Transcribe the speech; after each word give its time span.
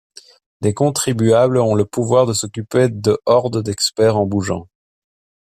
Des 0.61 0.73
contribuables 0.73 1.57
ont 1.59 1.75
le 1.75 1.85
pouvoir 1.85 2.25
de 2.25 2.33
s'occuper 2.33 2.89
de 2.89 3.19
hordes 3.27 3.61
d'experts 3.61 4.17
en 4.17 4.25
bougeant. 4.25 4.67